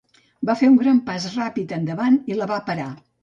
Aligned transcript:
Va 0.49 0.55
fer 0.61 0.69
un 0.71 0.77
gran 0.79 1.01
pas 1.09 1.27
ràpid 1.35 1.75
endavant 1.79 2.17
i 2.33 2.39
la 2.41 2.51
va 2.55 2.61
parar. 2.71 2.89